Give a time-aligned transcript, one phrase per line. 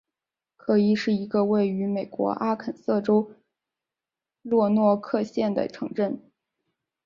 [0.57, 3.35] 科伊是一个位于美国阿肯色州
[4.41, 6.19] 洛诺克县的城镇。